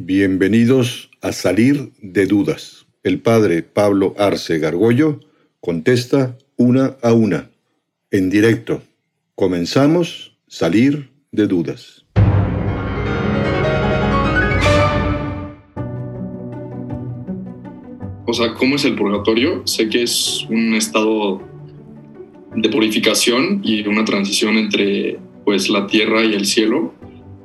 Bienvenidos 0.00 1.10
a 1.22 1.32
Salir 1.32 1.90
de 2.00 2.26
Dudas. 2.26 2.86
El 3.02 3.20
padre 3.20 3.64
Pablo 3.64 4.14
Arce 4.16 4.60
Gargollo 4.60 5.18
contesta 5.58 6.38
una 6.56 6.94
a 7.02 7.12
una, 7.12 7.50
en 8.12 8.30
directo. 8.30 8.80
Comenzamos 9.34 10.38
Salir 10.46 11.10
de 11.32 11.48
Dudas. 11.48 12.04
O 18.24 18.32
sea, 18.32 18.54
¿cómo 18.54 18.76
es 18.76 18.84
el 18.84 18.94
purgatorio? 18.94 19.66
Sé 19.66 19.88
que 19.88 20.04
es 20.04 20.46
un 20.48 20.74
estado 20.74 21.42
de 22.54 22.68
purificación 22.68 23.62
y 23.64 23.84
una 23.84 24.04
transición 24.04 24.58
entre 24.58 25.18
pues 25.44 25.68
la 25.68 25.88
tierra 25.88 26.24
y 26.24 26.34
el 26.34 26.46
cielo. 26.46 26.94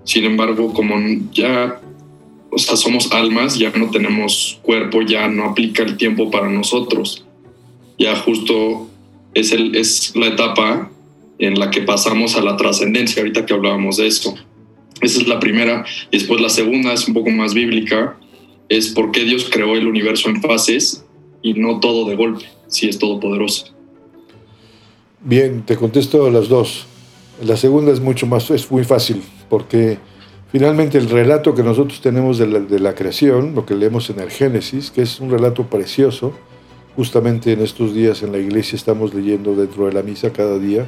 Sin 0.03 0.25
embargo, 0.25 0.71
como 0.71 0.97
ya 1.31 1.79
o 2.53 2.57
sea, 2.57 2.75
somos 2.75 3.11
almas, 3.11 3.57
ya 3.57 3.71
no 3.71 3.89
tenemos 3.89 4.59
cuerpo, 4.61 5.01
ya 5.01 5.27
no 5.27 5.45
aplica 5.45 5.83
el 5.83 5.97
tiempo 5.97 6.29
para 6.29 6.49
nosotros. 6.49 7.25
Ya 7.97 8.15
justo 8.15 8.87
es, 9.33 9.51
el, 9.51 9.75
es 9.75 10.15
la 10.15 10.27
etapa 10.27 10.91
en 11.39 11.59
la 11.59 11.71
que 11.71 11.81
pasamos 11.81 12.35
a 12.35 12.41
la 12.41 12.57
trascendencia, 12.57 13.21
ahorita 13.21 13.45
que 13.45 13.53
hablábamos 13.53 13.97
de 13.97 14.07
esto. 14.07 14.33
Esa 15.01 15.21
es 15.21 15.27
la 15.27 15.39
primera. 15.39 15.85
Después 16.11 16.39
la 16.41 16.49
segunda 16.49 16.93
es 16.93 17.07
un 17.07 17.13
poco 17.13 17.29
más 17.29 17.53
bíblica, 17.53 18.17
es 18.69 18.89
por 18.89 19.11
qué 19.11 19.23
Dios 19.23 19.49
creó 19.51 19.75
el 19.75 19.87
universo 19.87 20.29
en 20.29 20.41
fases 20.41 21.03
y 21.41 21.53
no 21.53 21.79
todo 21.79 22.07
de 22.07 22.15
golpe, 22.15 22.45
si 22.67 22.87
es 22.87 22.99
todopoderoso. 22.99 23.73
Bien, 25.21 25.63
te 25.65 25.75
contesto 25.75 26.29
las 26.29 26.47
dos. 26.49 26.85
La 27.43 27.57
segunda 27.57 27.91
es 27.91 27.99
mucho 27.99 28.27
más, 28.27 28.49
es 28.51 28.69
muy 28.71 28.83
fácil, 28.83 29.21
porque 29.49 29.97
Finalmente, 30.53 30.99
el 30.99 31.09
relato 31.09 31.55
que 31.55 31.63
nosotros 31.63 31.99
tenemos 31.99 32.37
de 32.37 32.45
la, 32.79 32.93
creación, 32.93 33.55
lo 33.55 33.65
que 33.65 33.73
leemos 33.73 34.11
en 34.11 34.19
el 34.19 34.29
Génesis, 34.29 34.91
que 34.91 35.01
es 35.01 35.19
un 35.19 35.31
relato 35.31 35.63
precioso, 35.63 36.31
justamente 36.95 37.53
en 37.53 37.61
estos 37.61 37.95
días 37.95 38.21
en 38.21 38.31
la 38.31 38.37
iglesia 38.37 38.75
estamos 38.75 39.15
leyendo 39.15 39.55
dentro 39.55 39.87
de 39.87 39.93
la 39.93 40.03
misa 40.03 40.31
cada 40.31 40.59
día 40.59 40.85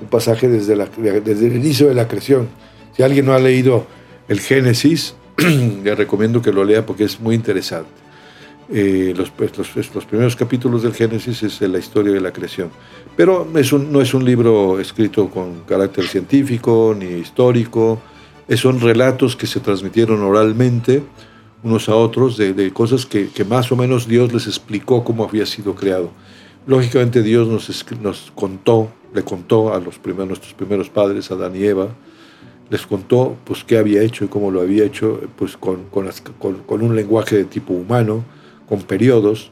un 0.00 0.08
pasaje 0.08 0.48
desde, 0.48 0.72
el 0.72 1.56
inicio 1.56 1.88
de 1.88 1.94
la 1.94 2.08
creación. 2.08 2.48
Si 2.96 3.02
alguien 3.02 3.26
no 3.26 3.34
ha 3.34 3.38
leído 3.38 3.86
el 4.28 4.40
Génesis, 4.40 5.14
le 5.36 5.94
recomiendo 5.94 6.40
que 6.40 6.50
lo 6.50 6.64
lea 6.64 6.86
porque 6.86 7.04
es 7.04 7.20
muy 7.20 7.34
interesante. 7.34 7.90
Eh, 8.72 9.12
pues, 9.36 9.58
los, 9.58 9.94
los, 9.94 10.06
primeros 10.06 10.36
capítulos 10.36 10.84
del 10.84 10.94
Génesis 10.94 11.42
es 11.42 11.60
la 11.60 11.78
historia 11.78 12.14
de 12.14 12.20
la 12.22 12.32
creación. 12.32 12.70
Pero 13.14 13.46
no 13.46 14.00
es 14.00 14.14
un 14.14 14.24
libro 14.24 14.80
escrito 14.80 15.28
con 15.28 15.64
carácter 15.68 16.06
científico 16.06 16.96
ni 16.98 17.18
histórico, 17.18 18.00
son 18.56 18.80
relatos 18.80 19.36
que 19.36 19.46
se 19.46 19.60
transmitieron 19.60 20.22
oralmente 20.22 21.02
unos 21.62 21.88
a 21.88 21.94
otros 21.94 22.36
de, 22.36 22.72
cosas 22.72 23.06
que, 23.06 23.30
más 23.48 23.70
o 23.70 23.76
menos 23.76 24.08
Dios 24.08 24.32
les 24.32 24.46
explicó 24.46 25.04
cómo 25.04 25.24
había 25.24 25.46
sido 25.46 25.74
creado. 25.74 26.10
Lógicamente 26.66 27.22
Dios 27.22 27.48
nos, 27.48 27.84
nos 28.00 28.32
contó, 28.34 28.90
le 29.14 29.22
contó 29.22 29.72
a 29.72 29.80
los 29.80 30.00
nuestros 30.04 30.54
primeros 30.54 30.90
padres, 30.90 31.30
Adán 31.30 31.54
y 31.56 31.64
Eva, 31.64 31.88
les 32.70 32.86
contó 32.86 33.36
pues 33.44 33.64
qué 33.64 33.78
había 33.78 34.02
hecho 34.02 34.24
y 34.24 34.28
cómo 34.28 34.50
lo 34.50 34.60
había 34.60 34.84
hecho 34.84 35.20
pues 35.36 35.56
con, 35.56 35.84
con, 35.90 36.82
un 36.82 36.96
lenguaje 36.96 37.36
de 37.36 37.44
tipo 37.44 37.74
humano, 37.74 38.24
con 38.68 38.82
periodos. 38.82 39.50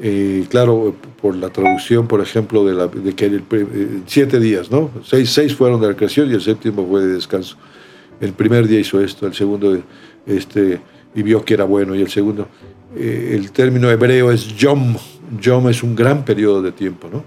Eh, 0.00 0.46
claro, 0.48 0.94
por 1.20 1.34
la 1.34 1.50
traducción, 1.50 2.06
por 2.06 2.20
ejemplo, 2.20 2.64
de 2.64 3.14
que 3.14 3.24
el, 3.24 3.42
eh, 3.50 4.02
siete 4.06 4.38
días, 4.38 4.70
¿no? 4.70 4.90
Seis, 5.02 5.30
seis 5.30 5.56
fueron 5.56 5.80
de 5.80 5.88
la 5.88 5.96
creación 5.96 6.30
y 6.30 6.34
el 6.34 6.40
séptimo 6.40 6.86
fue 6.86 7.00
de 7.00 7.14
descanso 7.14 7.56
el 8.20 8.32
primer 8.32 8.66
día 8.66 8.80
hizo 8.80 9.00
esto, 9.00 9.26
el 9.26 9.34
segundo 9.34 9.80
este, 10.26 10.80
y 11.14 11.22
vio 11.22 11.44
que 11.44 11.54
era 11.54 11.64
bueno, 11.64 11.94
y 11.94 12.00
el 12.00 12.08
segundo, 12.08 12.48
eh, 12.96 13.32
el 13.34 13.52
término 13.52 13.90
hebreo 13.90 14.30
es 14.30 14.56
yom, 14.56 14.96
yom 15.40 15.68
es 15.68 15.82
un 15.82 15.94
gran 15.94 16.24
periodo 16.24 16.62
de 16.62 16.72
tiempo, 16.72 17.08
¿no? 17.12 17.24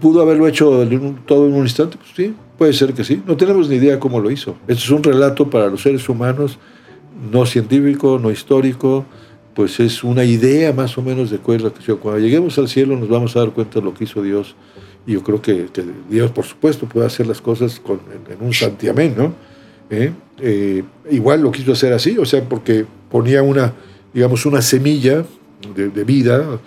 ¿Pudo 0.00 0.20
haberlo 0.20 0.46
hecho 0.46 0.86
todo 1.24 1.46
en 1.46 1.54
un 1.54 1.62
instante? 1.62 1.96
Pues 1.96 2.10
sí, 2.14 2.34
puede 2.58 2.74
ser 2.74 2.92
que 2.92 3.02
sí. 3.02 3.22
No 3.26 3.34
tenemos 3.36 3.68
ni 3.70 3.76
idea 3.76 3.98
cómo 3.98 4.20
lo 4.20 4.30
hizo. 4.30 4.56
Esto 4.68 4.84
es 4.84 4.90
un 4.90 5.02
relato 5.02 5.48
para 5.48 5.68
los 5.68 5.80
seres 5.80 6.06
humanos, 6.06 6.58
no 7.32 7.46
científico, 7.46 8.18
no 8.22 8.30
histórico, 8.30 9.06
pues 9.54 9.80
es 9.80 10.04
una 10.04 10.22
idea 10.22 10.74
más 10.74 10.98
o 10.98 11.02
menos 11.02 11.30
de 11.30 11.38
cuál 11.38 11.72
creación. 11.72 11.96
Cuando 11.96 12.20
lleguemos 12.20 12.58
al 12.58 12.68
cielo 12.68 12.94
nos 12.94 13.08
vamos 13.08 13.34
a 13.36 13.40
dar 13.40 13.52
cuenta 13.52 13.80
de 13.80 13.86
lo 13.86 13.94
que 13.94 14.04
hizo 14.04 14.22
Dios. 14.22 14.54
Y 15.06 15.12
yo 15.12 15.22
creo 15.22 15.40
que, 15.40 15.66
Dios, 16.10 16.30
por 16.30 16.44
supuesto, 16.44 16.86
puede 16.86 17.06
hacer 17.06 17.26
las 17.26 17.40
cosas 17.40 17.80
en, 17.88 18.46
un 18.46 18.52
santiamén, 18.52 19.14
¿no? 19.16 19.32
¿Eh? 19.90 20.12
Eh, 20.38 20.82
igual 21.10 21.42
lo 21.42 21.52
quiso 21.52 21.72
hacer 21.72 21.92
así, 21.92 22.18
o 22.18 22.24
sea, 22.24 22.42
porque 22.42 22.84
ponía 23.10 23.42
una, 23.42 23.72
digamos, 24.12 24.44
una 24.46 24.62
semilla 24.62 25.24
de, 25.74 26.04
vida 26.04 26.60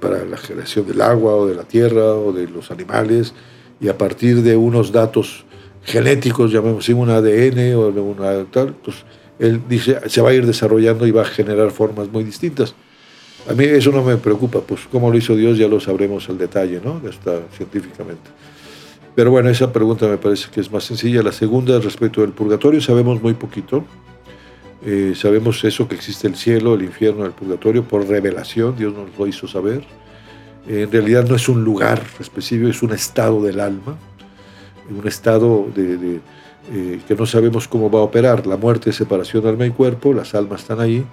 para 0.00 0.24
la 0.24 0.36
generación 0.36 0.86
del 0.86 1.00
agua 1.00 1.34
o 1.34 1.46
de 1.46 1.54
la 1.54 1.64
tierra 1.64 2.14
o 2.14 2.32
de 2.32 2.48
los 2.48 2.70
animales, 2.70 3.34
y 3.80 3.88
a 3.88 3.98
partir 3.98 4.42
de 4.42 4.56
unos 4.56 4.92
datos 4.92 5.44
genéticos, 5.84 6.52
llamemos 6.52 6.84
así, 6.84 6.92
un 6.92 7.10
ADN 7.10 7.74
o 7.74 7.88
una 7.88 8.44
tal, 8.50 8.74
pues 8.74 9.04
él 9.38 9.60
dice, 9.68 9.98
se 10.06 10.20
va 10.20 10.30
a 10.30 10.34
ir 10.34 10.46
desarrollando 10.46 11.06
y 11.06 11.10
va 11.10 11.22
a 11.22 11.26
generar 11.26 11.70
formas 11.70 12.08
muy 12.08 12.22
distintas. 12.22 12.74
A 13.48 13.54
mí 13.54 13.64
eso 13.64 13.90
no 13.90 14.04
me 14.04 14.16
preocupa, 14.16 14.60
pues 14.60 14.82
cómo 14.90 15.10
lo 15.10 15.18
hizo 15.18 15.34
Dios 15.34 15.58
ya 15.58 15.66
lo 15.66 15.80
sabremos 15.80 16.28
al 16.28 16.38
detalle, 16.38 16.80
¿no? 16.82 17.02
Está 17.08 17.40
científicamente. 17.56 18.30
Pero 19.14 19.30
bueno, 19.30 19.50
esa 19.50 19.72
pregunta 19.72 20.06
me 20.06 20.16
parece 20.16 20.48
que 20.50 20.60
es 20.60 20.72
más 20.72 20.84
sencilla. 20.84 21.22
La 21.22 21.32
segunda, 21.32 21.78
respecto 21.78 22.22
del 22.22 22.32
purgatorio, 22.32 22.80
sabemos 22.80 23.22
muy 23.22 23.34
poquito. 23.34 23.84
Eh, 24.84 25.12
sabemos 25.14 25.62
eso, 25.64 25.86
que 25.86 25.94
existe 25.94 26.26
el 26.26 26.34
cielo, 26.34 26.74
el 26.74 26.82
infierno, 26.82 27.24
el 27.24 27.32
purgatorio, 27.32 27.84
por 27.84 28.06
revelación, 28.06 28.76
Dios 28.76 28.92
nos 28.92 29.16
lo 29.16 29.26
hizo 29.26 29.46
saber. 29.46 29.84
en 30.66 30.90
realidad 30.90 31.28
no 31.28 31.34
es 31.34 31.48
un 31.48 31.64
lugar 31.64 32.02
específico, 32.20 32.68
es 32.68 32.82
un 32.82 32.92
estado 32.92 33.42
del 33.42 33.60
alma, 33.60 33.96
un 34.90 35.06
estado 35.06 35.66
de, 35.74 36.20
eh, 36.72 37.00
que 37.06 37.14
no 37.14 37.26
sabemos 37.26 37.66
cómo 37.68 37.90
va 37.90 38.00
a 38.00 38.02
operar. 38.02 38.46
La 38.46 38.56
muerte 38.56 38.92
separación 38.92 39.46
alma 39.46 39.66
y 39.66 39.70
cuerpo, 39.70 40.12
las 40.12 40.34
almas 40.34 40.62
están 40.62 40.80
ahí, 40.80 41.04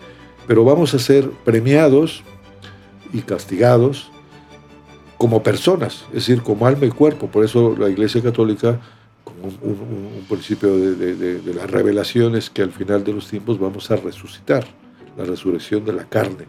pero 0.48 0.64
vamos 0.64 0.94
a 0.94 1.00
ser 1.00 1.30
premiados 1.44 2.24
y 3.14 3.22
castigados 3.22 4.12
como 5.19 5.44
personas, 5.44 6.06
es 6.07 6.25
decir, 6.25 6.41
como 6.41 6.66
alma 6.66 6.85
y 6.85 6.90
cuerpo. 6.91 7.28
Por 7.28 7.44
eso 7.44 7.75
la 7.78 7.90
Iglesia 7.90 8.24
Católica, 8.24 8.80
como 9.25 9.50
un, 9.62 10.25
principio 10.30 10.74
de, 10.75 11.53
la 11.53 11.68
revelación, 11.68 12.38
es 12.38 12.50
que 12.50 12.62
al 12.62 12.72
final 12.72 13.03
de 13.03 13.12
los 13.12 13.28
tiempos 13.28 13.59
vamos 13.59 13.91
a 13.91 13.97
resucitar, 13.97 14.66
la 15.18 15.25
resurrección 15.25 15.84
de 15.84 15.91
la 15.91 16.06
carne, 16.06 16.46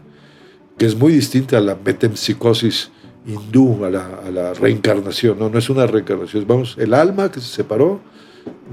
que 0.77 0.85
es 0.85 0.95
muy 0.95 1.11
distinta 1.11 1.57
a 1.57 1.59
la 1.59 1.75
metempsicosis 1.75 2.91
hindú, 3.27 3.83
a 3.83 3.89
la, 3.89 4.53
reencarnación. 4.53 5.37
No, 5.37 5.49
no 5.49 5.59
es 5.59 5.69
una 5.69 5.85
reencarnación, 5.85 6.45
vamos, 6.47 6.77
el 6.79 6.93
alma 6.93 7.29
que 7.29 7.41
se 7.41 7.47
separó 7.47 7.99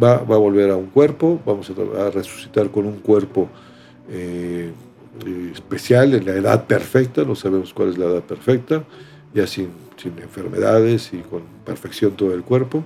va, 0.00 0.14
a 0.14 0.38
volver 0.38 0.70
a 0.70 0.76
un 0.76 0.86
cuerpo, 0.86 1.40
vamos 1.44 1.72
a, 1.98 2.10
resucitar 2.10 2.70
con 2.70 2.86
un 2.86 3.00
cuerpo. 3.00 3.48
Eh, 4.08 4.70
especial 5.52 6.14
en 6.14 6.24
la 6.24 6.34
edad 6.34 6.66
perfecta, 6.68 7.24
no 7.24 7.34
sabemos 7.34 7.74
cuál 7.74 7.88
es 7.88 7.98
la 7.98 8.04
edad 8.06 8.22
perfecta, 8.22 8.84
ya 9.38 9.46
sin, 9.46 9.68
sin 9.96 10.18
enfermedades 10.18 11.12
y 11.12 11.18
con 11.18 11.42
perfección 11.64 12.12
todo 12.12 12.34
el 12.34 12.42
cuerpo, 12.42 12.84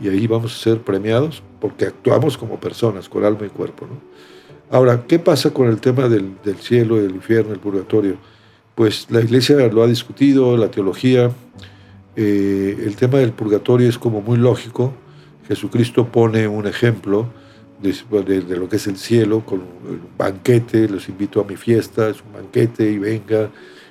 y 0.00 0.08
ahí 0.08 0.26
vamos 0.26 0.54
a 0.54 0.58
ser 0.58 0.80
premiados 0.80 1.42
porque 1.60 1.86
actuamos 1.86 2.36
como 2.36 2.58
personas, 2.58 3.08
con 3.08 3.24
alma 3.24 3.46
y 3.46 3.48
cuerpo. 3.48 3.86
¿no? 3.86 4.00
Ahora, 4.70 5.04
¿qué 5.06 5.18
pasa 5.18 5.52
con 5.52 5.68
el 5.68 5.80
tema 5.80 6.08
del, 6.08 6.34
del 6.44 6.56
cielo, 6.56 6.96
del 6.96 7.12
infierno, 7.12 7.52
el 7.52 7.60
purgatorio? 7.60 8.16
Pues 8.74 9.06
la 9.08 9.20
iglesia 9.20 9.56
lo 9.68 9.84
ha 9.84 9.86
discutido, 9.86 10.56
la 10.56 10.68
teología, 10.68 11.30
eh, 12.16 12.76
el 12.84 12.96
tema 12.96 13.18
del 13.18 13.32
purgatorio 13.32 13.88
es 13.88 13.98
como 13.98 14.20
muy 14.20 14.36
lógico. 14.36 14.92
Jesucristo 15.46 16.08
pone 16.08 16.48
un 16.48 16.66
ejemplo 16.66 17.28
de, 17.80 18.40
de, 18.40 18.56
lo 18.56 18.68
que 18.68 18.76
es 18.76 18.86
el 18.86 18.96
cielo 18.96 19.44
con 19.44 19.60
un 19.60 20.00
banquete, 20.16 20.88
los 20.88 21.08
invito 21.08 21.40
a 21.40 21.44
mi 21.44 21.56
fiesta, 21.56 22.08
es 22.08 22.22
un 22.22 22.32
banquete 22.32 22.90
y 22.90 22.98
venga, 22.98 23.50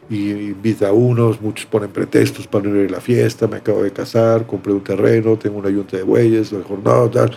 y 0.10 0.32
invita 0.32 0.90
a 0.90 0.94
unos, 0.94 1.42
muchos 1.42 1.66
ponen 1.66 1.90
pretextos 1.90 2.48
para 2.48 2.68
no 2.68 2.80
ir 2.82 2.90
a 2.90 2.94
la 2.94 3.02
fiesta, 3.02 3.48
me 3.48 3.58
acabo 3.58 3.84
de 3.84 3.92
casar, 3.92 4.46
compré 4.46 4.74
un 4.74 4.84
terreno, 4.84 5.38
tengo 5.38 5.58
una 5.58 5.70
yunta 5.70 5.98
de 5.98 6.04
bueyes, 6.04 6.52
mejor 6.52 6.80
no, 6.84 7.10
tal. 7.10 7.36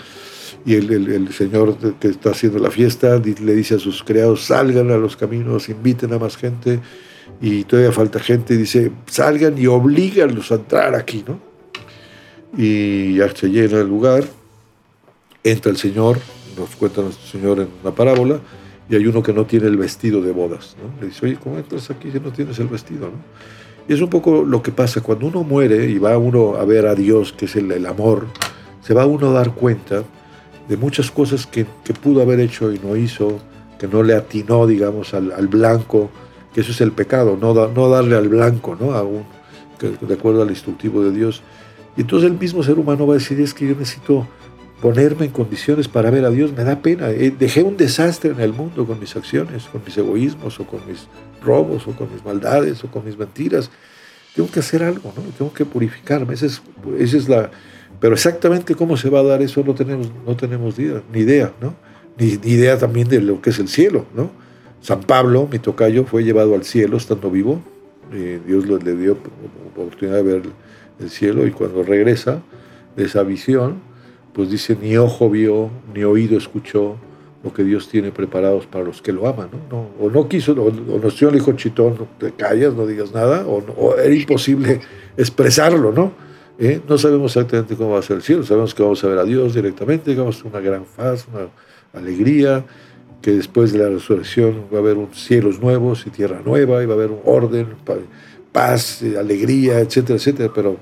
Y 0.65 0.75
el, 0.75 0.91
el, 0.91 1.33
señor 1.33 1.77
que 2.01 2.09
está 2.09 2.31
haciendo 2.31 2.59
la 2.59 2.71
fiesta 2.71 3.19
le 3.19 3.55
dice 3.55 3.77
a 3.77 3.79
sus 3.79 4.03
criados, 4.03 4.45
salgan 4.47 4.91
a 4.91 4.97
los 4.97 5.17
caminos, 5.17 5.69
inviten 5.69 6.13
a 6.13 6.19
más 6.19 6.37
gente, 6.37 6.81
y 7.41 7.65
todavía 7.65 7.93
falta 7.93 8.19
gente, 8.19 8.57
dice, 8.57 8.91
salgan 9.07 9.59
y 9.59 9.67
oblíganlos 9.67 10.51
a 10.53 10.57
entrar 10.57 10.95
aquí, 10.95 11.25
¿no? 11.27 11.39
Y 12.57 13.17
ya 13.17 13.35
se 13.35 13.49
llena 13.49 13.81
el 13.81 13.89
lugar, 13.89 14.25
entra 15.45 15.71
el 15.71 15.77
Señor, 15.77 16.19
nos 16.57 16.75
cuenta 16.77 17.03
nuestro 17.03 17.27
Señor 17.27 17.61
en 17.61 17.69
una 17.83 17.95
parábola, 17.95 18.41
y 18.89 18.97
hay 18.97 19.07
uno 19.07 19.23
que 19.23 19.33
no 19.33 19.47
tiene 19.47 19.67
el 19.67 19.77
vestido 19.77 20.21
de 20.23 20.33
bodas. 20.33 20.77
¿no? 20.83 21.01
Le 21.01 21.09
dice, 21.09 21.27
oye, 21.27 21.39
¿cómo 21.43 21.59
entras 21.59 21.91
aquí 21.91 22.11
si 22.11 22.21
no 22.21 22.31
tienes 22.31 22.59
el 22.59 22.69
vestido? 22.69 23.07
¿no? 23.07 23.15
Y 23.89 23.93
es 23.93 24.01
un 24.01 24.09
poco 24.09 24.45
lo 24.45 24.63
que 24.63 24.73
pasa 24.73 25.01
cuando 25.01 25.27
uno 25.27 25.45
muere 25.45 25.89
y 25.89 25.99
va 25.99 26.19
uno 26.19 26.57
a 26.57 26.65
ver 26.65 26.87
a 26.87 26.95
Dios, 26.95 27.33
que 27.33 27.45
es 27.45 27.57
el, 27.57 27.87
amor, 27.87 28.27
se 28.81 28.95
va 28.95 29.07
uno 29.07 29.31
a 29.31 29.33
dar 29.33 29.53
cuenta 29.55 30.03
de 30.69 30.77
muchas 30.77 31.11
cosas 31.11 31.47
que, 31.47 31.67
que, 31.85 31.95
pudo 31.95 32.23
haber 32.23 32.41
hecho 32.41 32.73
y 32.73 32.81
no 32.81 32.97
hizo, 32.97 33.39
que 33.79 33.87
no 33.87 34.03
le 34.03 34.15
atinó, 34.15 34.67
digamos, 34.67 35.15
al, 35.15 35.47
blanco, 35.47 36.11
que 36.53 36.63
eso 36.63 36.73
es 36.73 36.81
el 36.81 36.91
pecado, 36.91 37.39
no, 37.41 37.55
no 37.69 37.89
darle 37.89 38.17
al 38.17 38.29
blanco, 38.29 38.77
¿no? 38.79 38.93
Aún, 38.93 39.25
de 40.01 40.15
acuerdo 40.15 40.43
al 40.43 40.51
instructivo 40.51 41.05
de 41.05 41.13
Dios. 41.13 41.43
Y 41.97 42.01
entonces 42.01 42.29
el 42.29 42.39
mismo 42.39 42.65
ser 42.65 42.79
humano 42.79 43.07
va 43.07 43.15
a 43.15 43.19
decir, 43.19 43.41
es 43.41 43.55
que 43.55 43.69
yo 43.69 43.77
necesito 43.77 44.27
ponerme 44.81 45.27
en 45.27 45.33
condiciones 45.33 45.89
para 45.89 46.11
ver 46.11 46.25
a 46.25 46.31
Dios, 46.31 46.53
me 46.53 46.65
da 46.65 46.81
pena. 46.81 47.11
Eh, 47.11 47.35
dejé 47.37 47.63
un 47.63 47.77
desastre 47.77 48.31
en 48.31 48.41
el 48.41 48.53
mundo 48.53 48.87
con 48.87 49.01
mis 49.01 49.17
acciones, 49.17 49.65
con 49.65 49.83
mis 49.85 49.97
egoísmos, 49.97 50.61
o 50.61 50.67
con 50.67 50.81
mis 50.87 51.09
robos, 51.43 51.87
o 51.87 51.93
con 51.93 52.13
mis 52.13 52.25
maldades, 52.25 52.83
o 52.85 52.91
con 52.91 53.05
mis 53.05 53.17
mentiras. 53.19 53.71
Tengo 54.35 54.51
que 54.51 54.61
hacer 54.61 54.83
algo, 54.83 55.13
¿no? 55.17 55.23
Tengo 55.37 55.53
que 55.53 55.65
purificarme. 55.65 56.35
Esa 56.35 56.47
es, 56.47 56.63
esa 56.99 57.17
es 57.17 57.29
la... 57.29 57.51
Pero 57.99 58.15
exactamente 58.15 58.75
cómo 58.75 58.99
se 58.99 59.09
va 59.09 59.21
a 59.21 59.23
dar 59.23 59.41
eso 59.41 59.65
no 59.65 59.75
tenemos, 59.75 60.11
no 60.27 60.37
tenemos 60.37 60.75
ni 60.79 61.21
idea, 61.21 61.53
¿no? 61.63 61.75
Ni, 62.19 62.33
idea 62.51 62.77
también 62.77 63.09
de 63.09 63.23
lo 63.23 63.41
que 63.41 63.51
es 63.51 63.59
el 63.59 63.69
cielo, 63.69 64.05
¿no? 64.15 64.31
San 64.83 65.01
Pablo, 65.01 65.49
mi 65.51 65.59
tocayo, 65.59 66.05
fue 66.05 66.23
llevado 66.23 66.55
al 66.55 66.65
cielo 66.65 66.99
estando 66.99 67.31
vivo. 67.31 67.63
Eh, 68.13 68.39
Dios 68.47 68.67
le 68.67 68.95
dio 68.95 69.17
oportunidad 69.75 70.17
de 70.17 70.23
ver 70.23 70.43
el 71.01 71.11
cielo 71.11 71.47
y 71.47 71.51
cuando 71.51 71.83
regresa 71.83 72.43
de 72.95 73.05
esa 73.05 73.23
visión, 73.23 73.81
pues 74.37 74.51
dice, 74.51 74.77
ni 74.79 74.99
ojo 74.99 75.31
vio, 75.31 75.71
ni 75.95 76.05
oído 76.05 76.37
escuchó 76.37 76.97
lo 77.43 77.55
que 77.55 77.65
Dios 77.65 77.89
tiene 77.89 78.11
preparados 78.11 78.67
para 78.67 78.85
los 78.85 79.01
que 79.01 79.11
lo 79.11 79.27
aman, 79.27 79.49
¿no? 79.71 79.89
o 79.99 80.11
no 80.11 80.29
quiso, 80.29 80.53
o, 80.53 80.67
o 80.67 81.31
le 81.31 81.31
dijo 81.33 81.53
chitón, 81.53 81.95
no 81.99 82.07
te 82.19 82.33
callas, 82.33 82.75
no 82.75 82.87
digas 82.87 83.15
nada, 83.15 83.47
o, 83.47 83.97
era 83.97 84.15
imposible 84.15 84.83
expresarlo, 85.17 85.91
¿no? 85.91 86.13
¿Eh? 86.59 86.83
No 86.87 86.99
sabemos 86.99 87.35
exactamente 87.35 87.77
cómo 87.77 87.93
va 87.93 88.01
a 88.01 88.03
ser 88.03 88.17
el 88.17 88.23
cielo, 88.23 88.43
sabemos 88.43 88.75
que 88.75 88.83
vamos 88.83 89.03
a 89.03 89.07
ver 89.07 89.19
a 89.19 89.25
Dios 89.25 89.55
directamente, 89.55 90.15
a 90.15 90.23
una 90.23 90.61
gran 90.61 90.85
paz, 90.85 91.27
una 91.33 91.49
alegría, 91.99 92.63
que 93.23 93.31
después 93.31 93.73
de 93.73 93.79
la 93.79 93.89
resurrección 93.89 94.65
va 94.71 94.77
a 94.77 94.81
haber 94.81 94.99
cielos 95.15 95.61
nuevos 95.61 96.07
y 96.07 96.11
tierra 96.11 96.43
nueva, 96.45 96.83
y 96.83 96.87
va 96.87 96.93
a 96.93 96.97
haber 96.97 97.11
un 97.11 97.21
orden, 97.25 97.69
paz, 98.53 99.03
alegría, 99.19 99.81
etcétera, 99.81 100.19
etcétera, 100.19 100.53
pero 100.55 100.77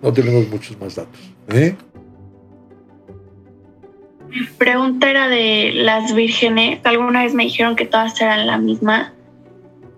no 0.00 0.12
tenemos 0.12 0.48
muchos 0.48 0.78
más 0.80 0.94
datos. 0.94 1.20
¿eh? 1.48 1.74
Mi 4.30 4.46
pregunta 4.58 5.10
era 5.10 5.28
de 5.28 5.72
las 5.74 6.14
vírgenes. 6.14 6.80
Alguna 6.84 7.24
vez 7.24 7.34
me 7.34 7.44
dijeron 7.44 7.74
que 7.74 7.86
todas 7.86 8.20
eran 8.20 8.46
la 8.46 8.58
misma, 8.58 9.12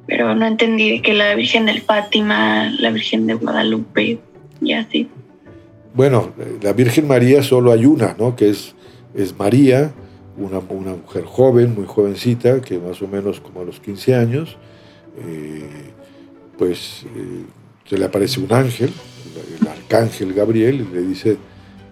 pero 0.07 0.35
no 0.35 0.47
entendí 0.47 1.01
que 1.01 1.13
la 1.13 1.35
Virgen 1.35 1.67
del 1.67 1.83
Fátima, 1.83 2.71
la 2.79 2.91
Virgen 2.91 3.27
de 3.27 3.35
Guadalupe 3.35 4.19
y 4.61 4.73
así. 4.73 5.09
Bueno, 5.95 6.33
la 6.63 6.73
Virgen 6.73 7.07
María 7.07 7.43
solo 7.43 7.73
hay 7.73 7.85
una, 7.85 8.17
¿no? 8.19 8.35
Que 8.35 8.49
es, 8.49 8.75
es 9.15 9.39
María, 9.39 9.93
una, 10.39 10.61
una 10.61 10.93
mujer 10.93 11.25
joven, 11.25 11.75
muy 11.75 11.85
jovencita, 11.87 12.63
que 12.63 12.79
más 12.79 13.03
o 13.03 13.09
menos 13.09 13.41
como 13.41 13.61
a 13.61 13.65
los 13.65 13.81
15 13.81 14.15
años, 14.15 14.57
eh, 15.19 15.91
pues 16.57 17.05
eh, 17.15 17.45
se 17.85 17.99
le 17.99 18.07
aparece 18.07 18.41
un 18.41 18.51
ángel, 18.53 18.91
el 19.61 19.69
arcángel 19.69 20.33
Gabriel, 20.33 20.87
y 20.91 20.95
le 20.95 21.03
dice 21.03 21.37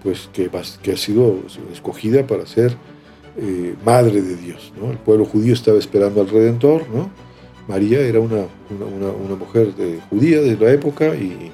pues 0.02 0.28
que, 0.32 0.50
que 0.82 0.92
ha 0.92 0.96
sido 0.96 1.38
escogida 1.72 2.26
para 2.26 2.46
ser 2.46 2.76
eh, 3.36 3.74
madre 3.84 4.22
de 4.22 4.36
Dios. 4.36 4.72
¿no? 4.80 4.90
El 4.90 4.98
pueblo 4.98 5.24
judío 5.24 5.54
estaba 5.54 5.78
esperando 5.78 6.20
al 6.20 6.28
Redentor, 6.28 6.88
¿no? 6.92 7.10
María 7.68 8.00
era 8.00 8.18
una, 8.18 8.46
una, 8.70 9.36
mujer 9.36 9.74
de, 9.76 10.00
judía 10.10 10.40
de 10.40 10.56
la 10.56 10.72
época 10.72 11.14
y, 11.14 11.52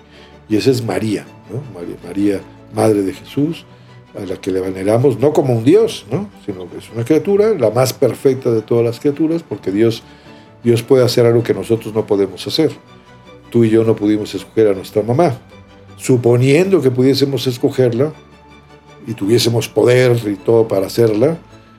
y 0.49 0.57
esa 0.57 0.71
es 0.71 0.83
María, 0.83 1.27
¿no? 1.53 1.61
María, 1.79 1.97
María, 2.03 2.41
madre 2.75 3.03
de 3.03 3.13
Jesús, 3.13 3.67
a 4.17 4.25
la 4.25 4.37
que 4.37 4.51
le 4.51 4.61
veneramos 4.61 5.19
no 5.19 5.33
como 5.33 5.55
un 5.55 5.65
Dios, 5.65 6.07
¿no? 6.11 6.29
sino 6.45 6.71
que 6.71 6.79
es 6.79 6.91
una 6.91 7.05
criatura, 7.05 7.51
la 7.55 7.71
más 7.71 7.93
perfecta 7.93 8.51
de 8.51 8.63
todas 8.63 8.85
las 8.85 8.99
criaturas, 8.99 9.43
porque 9.43 9.71
Dios, 9.71 10.03
Dios 10.65 10.83
puede 10.83 11.05
hacer 11.05 11.27
algo 11.27 11.43
que 11.43 11.55
nosotros 11.55 11.95
no 11.95 12.07
podemos 12.07 12.47
hacer. 12.47 12.73
Tú 13.51 13.65
y 13.65 13.71
yo 13.71 13.85
no 13.85 13.95
pudimos 13.95 14.35
escoger 14.35 14.69
a 14.69 14.75
nuestra 14.75 15.03
mamá. 15.03 15.39
Suponiendo 15.97 16.81
que 16.81 16.91
pudiésemos 16.91 17.47
escogerla, 17.47 18.13
y 19.07 19.15
tuviésemos 19.15 19.69
poder 19.69 20.17
y 20.27 20.35
todo 20.37 20.67
para 20.67 20.87
hacerla, 20.87 21.39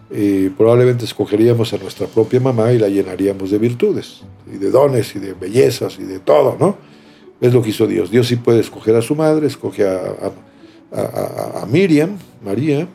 eh, 0.09 0.51
probablemente 0.57 1.03
escogeríamos 1.03 1.74
a 1.74 1.77
nuestra 1.77 2.07
propia 2.07 2.39
mamá 2.39 2.71
y 2.71 2.79
la 2.79 2.88
llenaríamos 2.88 3.51
de 3.51 3.57
virtudes, 3.57 4.21
y 4.51 4.57
de 4.57 4.71
dones, 4.71 5.15
y 5.15 5.19
de 5.19 5.33
bellezas, 5.33 6.00
y 6.00 6.03
de 6.03 6.19
todo, 6.19 6.56
¿no? 6.59 6.77
Es 7.41 7.53
lo 7.53 7.62
que 7.62 7.69
hizo 7.69 7.88
Dios. 7.88 8.09
Dios 8.09 8.27
sí 8.27 8.38
puede 8.38 8.62
escoger 8.62 8.95
a 8.95 9.01
su 9.01 9.15
madre, 9.15 9.47
escoge 9.47 9.85
a, 9.85 10.31
a, 10.94 11.65
Miriam, 11.69 12.18
María, 12.44 12.88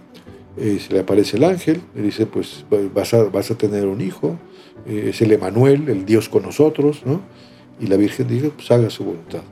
eh, 0.56 0.78
se 0.80 0.92
le 0.92 1.00
aparece 1.00 1.36
el 1.36 1.44
ángel, 1.44 1.82
le 1.94 2.02
dice, 2.02 2.26
pues 2.26 2.64
vas 2.94 3.12
a, 3.12 3.24
vas 3.24 3.50
a 3.50 3.56
tener 3.56 3.86
un 3.86 4.00
hijo, 4.00 4.38
eh, 4.86 5.10
es 5.10 5.20
el 5.20 5.32
Emanuel, 5.32 5.88
el 5.88 6.06
Dios 6.06 6.28
con 6.30 6.42
nosotros, 6.42 7.02
¿no? 7.04 7.20
Y 7.78 7.86
la 7.86 7.96
Virgen 7.96 8.28
dice, 8.28 8.50
pues 8.50 8.70
haga 8.70 8.88
su 8.88 9.04
voluntad. 9.04 9.42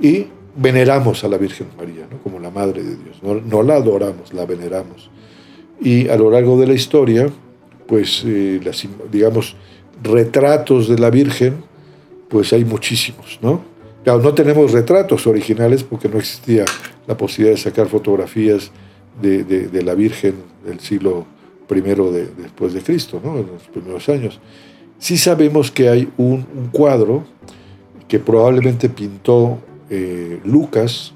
Y 0.00 0.26
veneramos 0.56 1.24
a 1.24 1.28
la 1.28 1.38
Virgen 1.38 1.68
María, 1.76 2.06
¿no? 2.10 2.18
como 2.18 2.38
la 2.38 2.50
Madre 2.50 2.82
de 2.82 2.96
Dios. 2.96 3.22
No, 3.22 3.62
la 3.62 3.74
adoramos, 3.74 4.32
la 4.32 4.46
veneramos. 4.46 5.10
Y 5.80 6.08
a 6.08 6.16
lo 6.16 6.30
largo 6.30 6.58
de 6.58 6.66
la 6.66 6.74
historia, 6.74 7.28
pues, 7.86 8.22
eh, 8.26 8.60
digamos, 9.10 9.56
retratos 10.02 10.88
de 10.88 10.98
la 10.98 11.10
Virgen, 11.10 11.64
pues 12.28 12.52
hay 12.52 12.64
muchísimos, 12.64 13.38
¿no? 13.42 13.62
Claro, 14.04 14.20
no 14.20 14.34
tenemos 14.34 14.72
retratos 14.72 15.26
originales 15.26 15.84
porque 15.84 16.08
no 16.08 16.18
existía 16.18 16.64
la 17.06 17.16
posibilidad 17.16 17.54
de 17.54 17.62
sacar 17.62 17.86
fotografías 17.86 18.72
de, 19.20 19.82
la 19.84 19.94
Virgen 19.94 20.34
del 20.64 20.80
siglo 20.80 21.26
I 21.70 21.80
de, 21.80 22.28
después 22.36 22.72
de 22.72 22.80
Cristo, 22.80 23.20
¿no? 23.22 23.38
en 23.38 23.46
los 23.46 23.62
primeros 23.72 24.08
años. 24.08 24.40
Sí 24.98 25.16
sabemos 25.16 25.70
que 25.70 25.88
hay 25.88 26.08
un 26.16 26.44
cuadro 26.72 27.24
que 28.08 28.18
probablemente 28.18 28.88
pintó 28.88 29.58
eh, 29.94 30.40
Lucas, 30.42 31.12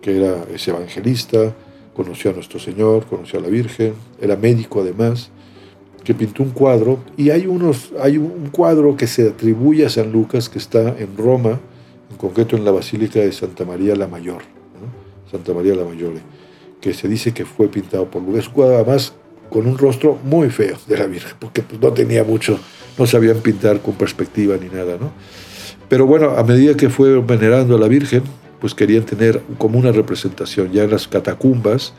que 0.00 0.16
era 0.16 0.44
ese 0.54 0.70
evangelista, 0.70 1.52
conoció 1.94 2.30
a 2.30 2.34
nuestro 2.34 2.60
Señor, 2.60 3.06
conoció 3.06 3.40
a 3.40 3.42
la 3.42 3.48
Virgen, 3.48 3.94
era 4.20 4.36
médico 4.36 4.82
además, 4.82 5.30
que 6.04 6.14
pintó 6.14 6.44
un 6.44 6.50
cuadro, 6.50 7.00
y 7.16 7.30
hay, 7.30 7.48
unos, 7.48 7.92
hay 8.00 8.18
un 8.18 8.50
cuadro 8.52 8.96
que 8.96 9.08
se 9.08 9.30
atribuye 9.30 9.84
a 9.84 9.90
San 9.90 10.12
Lucas 10.12 10.48
que 10.48 10.60
está 10.60 10.96
en 10.96 11.16
Roma, 11.16 11.58
en 12.08 12.16
concreto 12.18 12.56
en 12.56 12.64
la 12.64 12.70
Basílica 12.70 13.18
de 13.18 13.32
Santa 13.32 13.64
María 13.64 13.96
la 13.96 14.06
Mayor, 14.06 14.42
Santa 15.28 15.52
María 15.52 15.74
la 15.74 15.84
Mayor, 15.84 16.12
que 16.80 16.94
se 16.94 17.08
dice 17.08 17.34
que 17.34 17.44
fue 17.44 17.66
pintado 17.66 18.08
por 18.08 18.22
Lucas, 18.22 18.48
cuadro 18.48 18.76
además 18.76 19.12
con 19.50 19.66
un 19.66 19.76
rostro 19.76 20.16
muy 20.22 20.50
feo 20.50 20.76
de 20.86 20.96
la 20.96 21.06
Virgen, 21.06 21.32
porque 21.40 21.62
pues, 21.62 21.80
no 21.80 21.92
tenía 21.92 22.22
mucho, 22.22 22.60
no 22.96 23.06
sabían 23.08 23.40
pintar 23.40 23.80
con 23.80 23.94
perspectiva 23.94 24.56
ni 24.56 24.68
nada, 24.68 24.96
¿no? 25.00 25.10
Pero 25.90 26.06
bueno, 26.06 26.30
a 26.36 26.44
medida 26.44 26.76
que 26.76 26.88
fue 26.88 27.20
venerando 27.20 27.74
a 27.74 27.78
la 27.80 27.88
Virgen, 27.88 28.22
pues 28.60 28.74
querían 28.74 29.02
tener 29.02 29.42
como 29.58 29.76
una 29.76 29.90
representación. 29.90 30.70
Ya 30.70 30.84
en 30.84 30.90
las 30.92 31.08
catacumbas, 31.08 31.94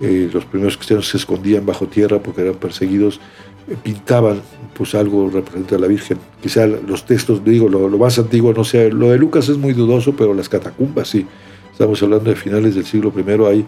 eh, 0.00 0.30
los 0.32 0.46
primeros 0.46 0.78
cristianos 0.78 1.06
se 1.06 1.18
escondían 1.18 1.66
bajo 1.66 1.86
tierra 1.86 2.18
porque 2.18 2.40
eran 2.40 2.54
perseguidos, 2.54 3.20
eh, 3.68 3.76
pintaban 3.82 4.40
pues 4.72 4.94
algo 4.94 5.28
representante 5.28 5.74
a 5.74 5.78
la 5.78 5.86
Virgen. 5.86 6.16
Quizá 6.42 6.66
los 6.66 7.04
textos, 7.04 7.44
digo, 7.44 7.68
lo, 7.68 7.90
más 7.98 8.18
antiguo 8.18 8.54
no 8.54 8.64
sea, 8.64 8.88
lo 8.88 9.10
de 9.10 9.18
Lucas 9.18 9.50
es 9.50 9.58
muy 9.58 9.74
dudoso, 9.74 10.16
pero 10.16 10.32
las 10.32 10.48
catacumbas 10.48 11.08
sí. 11.08 11.26
Estamos 11.72 12.02
hablando 12.02 12.30
de 12.30 12.36
finales 12.36 12.74
del 12.74 12.86
siglo 12.86 13.12
I, 13.14 13.44
hay 13.44 13.66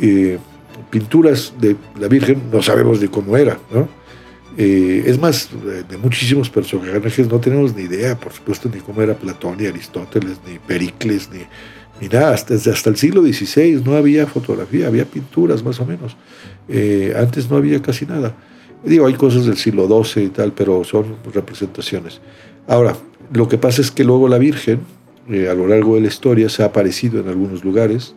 eh, 0.00 0.38
pinturas 0.88 1.52
de 1.60 1.76
la 2.00 2.08
Virgen, 2.08 2.44
no 2.50 2.62
sabemos 2.62 3.00
de 3.00 3.10
cómo 3.10 3.36
era, 3.36 3.58
¿no? 3.70 3.86
Eh, 4.56 5.02
es 5.06 5.18
más, 5.18 5.48
de 5.88 5.98
muchísimos 5.98 6.48
personajes 6.48 7.28
no 7.28 7.40
tenemos 7.40 7.74
ni 7.74 7.82
idea, 7.82 8.16
por 8.18 8.32
supuesto, 8.32 8.70
ni 8.72 8.80
cómo 8.80 9.02
era 9.02 9.14
Platón, 9.14 9.56
ni 9.58 9.66
Aristóteles, 9.66 10.38
ni 10.46 10.58
Pericles, 10.58 11.28
ni, 11.32 11.40
ni 12.00 12.08
nada. 12.08 12.34
Hasta, 12.34 12.54
hasta 12.54 12.90
el 12.90 12.96
siglo 12.96 13.22
XVI 13.22 13.82
no 13.84 13.96
había 13.96 14.26
fotografía, 14.26 14.86
había 14.86 15.04
pinturas 15.04 15.64
más 15.64 15.80
o 15.80 15.86
menos. 15.86 16.16
Eh, 16.68 17.14
antes 17.16 17.50
no 17.50 17.56
había 17.56 17.82
casi 17.82 18.06
nada. 18.06 18.34
Digo, 18.84 19.06
hay 19.06 19.14
cosas 19.14 19.46
del 19.46 19.56
siglo 19.56 19.88
XII 19.88 20.24
y 20.24 20.28
tal, 20.28 20.52
pero 20.52 20.84
son 20.84 21.16
representaciones. 21.32 22.20
Ahora, 22.68 22.94
lo 23.32 23.48
que 23.48 23.58
pasa 23.58 23.80
es 23.80 23.90
que 23.90 24.04
luego 24.04 24.28
la 24.28 24.38
Virgen, 24.38 24.80
eh, 25.30 25.48
a 25.48 25.54
lo 25.54 25.66
largo 25.66 25.94
de 25.94 26.02
la 26.02 26.08
historia, 26.08 26.48
se 26.48 26.62
ha 26.62 26.66
aparecido 26.66 27.20
en 27.20 27.28
algunos 27.28 27.64
lugares. 27.64 28.14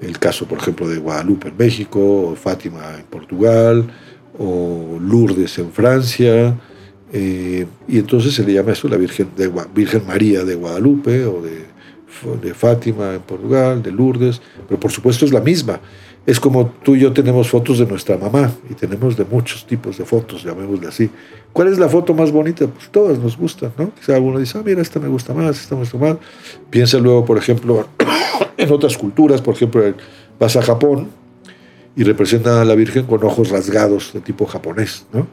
El 0.00 0.18
caso, 0.18 0.46
por 0.46 0.58
ejemplo, 0.58 0.86
de 0.86 0.98
Guadalupe 0.98 1.48
en 1.48 1.56
México, 1.56 2.36
Fátima 2.40 2.96
en 2.98 3.06
Portugal, 3.06 3.90
o 4.38 4.98
Lourdes 5.00 5.58
en 5.58 5.70
Francia, 5.70 6.56
eh, 7.12 7.66
y 7.86 7.98
entonces 7.98 8.34
se 8.34 8.44
le 8.44 8.52
llama 8.52 8.72
esto 8.72 8.88
la 8.88 8.96
Virgen, 8.96 9.28
de, 9.36 9.50
Virgen 9.74 10.06
María 10.06 10.44
de 10.44 10.54
Guadalupe 10.54 11.24
o 11.24 11.40
de, 11.40 11.64
de, 12.42 12.54
Fátima 12.54 13.14
en 13.14 13.20
Portugal, 13.20 13.82
de 13.82 13.92
Lourdes, 13.92 14.40
pero 14.68 14.80
por 14.80 14.90
supuesto 14.90 15.24
es 15.24 15.32
la 15.32 15.40
misma. 15.40 15.80
Es 16.26 16.40
como 16.40 16.66
tú 16.82 16.96
y 16.96 17.00
yo 17.00 17.12
tenemos 17.12 17.48
fotos 17.48 17.78
de 17.78 17.86
nuestra 17.86 18.18
mamá 18.18 18.50
y 18.68 18.74
tenemos 18.74 19.16
de 19.16 19.24
muchos 19.24 19.64
tipos 19.64 19.96
de 19.96 20.04
fotos, 20.04 20.42
llamémosle 20.42 20.88
así. 20.88 21.08
¿Cuál 21.52 21.68
es 21.68 21.78
la 21.78 21.88
foto 21.88 22.14
más 22.14 22.32
bonita? 22.32 22.66
Pues 22.66 22.90
todas 22.90 23.18
nos 23.18 23.36
gustan, 23.36 23.72
¿no? 23.78 23.92
Quizá 23.94 24.16
alguno 24.16 24.40
dice, 24.40 24.58
ah, 24.58 24.62
mira, 24.64 24.82
esta 24.82 24.98
me 24.98 25.06
gusta 25.06 25.32
más, 25.32 25.60
esta 25.60 25.76
me 25.76 25.82
gusta 25.82 25.98
más. 25.98 26.16
Piensa 26.68 26.98
luego, 26.98 27.24
por 27.24 27.38
ejemplo, 27.38 27.86
en 28.56 28.72
otras 28.72 28.98
culturas, 28.98 29.40
por 29.40 29.54
ejemplo, 29.54 29.82
vas 30.40 30.56
a 30.56 30.62
Japón 30.62 31.08
y 31.96 32.04
representan 32.04 32.58
a 32.58 32.64
la 32.64 32.74
Virgen 32.74 33.06
con 33.06 33.24
ojos 33.24 33.48
rasgados 33.48 34.12
de 34.12 34.20
tipo 34.20 34.46
japonés, 34.46 35.06
¿no? 35.12 35.26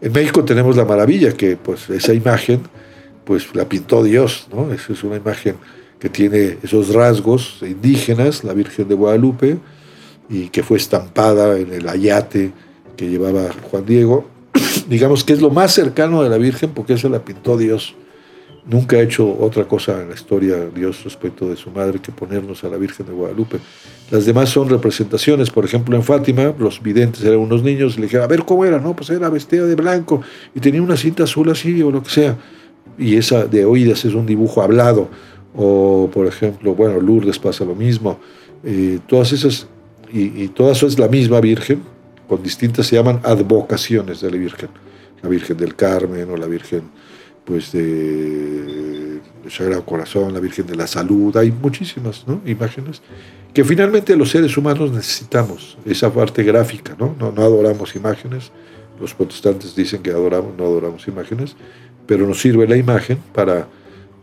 En 0.00 0.12
México 0.12 0.44
tenemos 0.44 0.76
la 0.76 0.84
maravilla 0.84 1.32
que 1.32 1.56
pues 1.56 1.88
esa 1.90 2.12
imagen 2.12 2.60
pues 3.24 3.54
la 3.54 3.68
pintó 3.68 4.02
Dios, 4.02 4.48
¿no? 4.52 4.72
Esa 4.72 4.92
es 4.92 5.04
una 5.04 5.16
imagen 5.16 5.56
que 5.98 6.08
tiene 6.08 6.58
esos 6.62 6.94
rasgos 6.94 7.58
indígenas, 7.62 8.44
la 8.44 8.54
Virgen 8.54 8.88
de 8.88 8.94
Guadalupe, 8.94 9.58
y 10.28 10.48
que 10.48 10.62
fue 10.62 10.78
estampada 10.78 11.58
en 11.58 11.72
el 11.72 11.88
ayate 11.88 12.52
que 12.96 13.08
llevaba 13.08 13.48
Juan 13.70 13.86
Diego. 13.86 14.28
Digamos 14.88 15.24
que 15.24 15.32
es 15.32 15.40
lo 15.40 15.50
más 15.50 15.72
cercano 15.72 16.22
de 16.22 16.28
la 16.28 16.38
Virgen 16.38 16.70
porque 16.70 16.94
esa 16.94 17.08
la 17.08 17.24
pintó 17.24 17.56
Dios. 17.56 17.94
Nunca 18.68 18.96
ha 18.96 19.00
hecho 19.00 19.26
otra 19.40 19.64
cosa 19.64 20.02
en 20.02 20.10
la 20.10 20.14
historia 20.14 20.66
Dios 20.74 21.02
respecto 21.02 21.48
de 21.48 21.56
su 21.56 21.70
madre 21.70 22.00
que 22.00 22.12
ponernos 22.12 22.62
a 22.64 22.68
la 22.68 22.76
Virgen 22.76 23.06
de 23.06 23.12
Guadalupe. 23.12 23.58
Las 24.10 24.26
demás 24.26 24.50
son 24.50 24.68
representaciones. 24.68 25.48
Por 25.48 25.64
ejemplo, 25.64 25.96
en 25.96 26.02
Fátima, 26.02 26.52
los 26.58 26.82
videntes 26.82 27.24
eran 27.24 27.38
unos 27.38 27.62
niños 27.62 27.94
y 27.94 28.00
le 28.00 28.02
dijeron, 28.02 28.24
a 28.24 28.28
ver 28.28 28.44
cómo 28.44 28.66
era, 28.66 28.78
no, 28.78 28.94
pues 28.94 29.08
era 29.08 29.30
vestida 29.30 29.64
de 29.64 29.74
blanco 29.74 30.20
y 30.54 30.60
tenía 30.60 30.82
una 30.82 30.98
cinta 30.98 31.24
azul 31.24 31.48
así 31.48 31.82
o 31.82 31.90
lo 31.90 32.02
que 32.02 32.10
sea. 32.10 32.36
Y 32.98 33.16
esa 33.16 33.46
de 33.46 33.64
oídas 33.64 34.04
es 34.04 34.12
un 34.12 34.26
dibujo 34.26 34.60
hablado. 34.60 35.08
O, 35.56 36.10
por 36.12 36.26
ejemplo, 36.26 36.74
bueno, 36.74 37.00
Lourdes 37.00 37.38
pasa 37.38 37.64
lo 37.64 37.74
mismo. 37.74 38.20
Eh, 38.64 38.98
todas 39.06 39.32
esas, 39.32 39.66
y, 40.12 40.42
y 40.44 40.48
todas 40.48 40.82
es 40.82 40.98
la 40.98 41.08
misma 41.08 41.40
Virgen, 41.40 41.80
con 42.28 42.42
distintas, 42.42 42.86
se 42.86 42.96
llaman 42.96 43.20
advocaciones 43.24 44.20
de 44.20 44.30
la 44.30 44.36
Virgen. 44.36 44.68
La 45.22 45.30
Virgen 45.30 45.56
del 45.56 45.74
Carmen 45.74 46.28
o 46.30 46.36
la 46.36 46.46
Virgen 46.46 46.82
pues 47.48 47.72
de, 47.72 49.20
Sagrado 49.48 49.82
Corazón, 49.86 50.34
la 50.34 50.40
Virgen 50.40 50.66
de 50.66 50.76
la 50.76 50.86
Salud, 50.86 51.34
hay 51.38 51.50
muchísimas 51.50 52.26
imágenes 52.44 53.00
que 53.54 53.64
finalmente 53.64 54.14
los 54.14 54.28
seres 54.28 54.54
humanos 54.58 54.92
necesitamos, 54.92 55.78
esa 55.86 56.12
parte 56.12 56.42
gráfica, 56.42 56.94
¿no? 56.98 57.16
¿no? 57.18 57.28
Adoramos 57.42 57.96
imágenes, 57.96 58.52
los 59.00 59.14
protestantes 59.14 59.74
dicen 59.74 60.02
que 60.02 60.10
adoramos, 60.10 60.54
no 60.58 60.64
adoramos 60.64 61.08
imágenes, 61.08 61.56
pero 62.06 62.26
nos 62.26 62.38
sirve 62.38 62.68
la 62.68 62.76
imagen 62.76 63.16
para, 63.32 63.66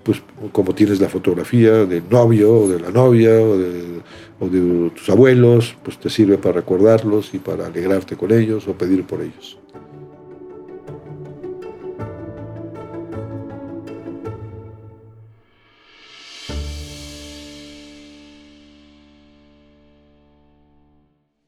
pues 0.03 0.21
como 0.51 0.75
tienes 0.75 1.01
la 1.01 1.09
fotografía 1.09 1.85
del 1.85 2.03
novio 2.07 2.53
o 2.53 2.69
de 2.69 2.79
la 2.79 2.91
novia 2.91 3.31
o 3.41 3.57
de 3.57 4.89
tus 4.91 5.09
abuelos, 5.09 5.75
pues 5.83 5.99
te 5.99 6.11
sirve 6.11 6.37
para 6.37 6.57
recordarlos 6.57 7.33
y 7.33 7.39
para 7.39 7.65
alegrarte 7.65 8.15
con 8.15 8.31
ellos 8.31 8.67
o 8.67 8.73
pedir 8.73 9.03
por 9.03 9.21
ellos. 9.21 9.57